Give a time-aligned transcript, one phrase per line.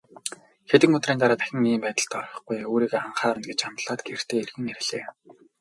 [0.69, 5.03] Хэдэн өдрийн дараа дахин ийм байдалд орохгүй, өөрийгөө анхаарна гэж амлаад гэртээ эргэн ирлээ.